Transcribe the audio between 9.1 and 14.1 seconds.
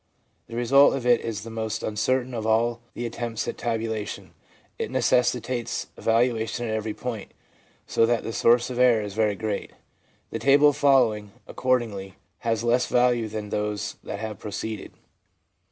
very great. The table following, accordingly, has less value than those